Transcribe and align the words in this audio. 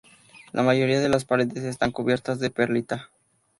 La 0.51 0.63
mayoría 0.63 0.99
de 0.99 1.09
las 1.09 1.25
paredes 1.25 1.63
estaban 1.63 1.91
cubiertas 1.91 2.39
de 2.39 2.49
perlita. 2.49 3.11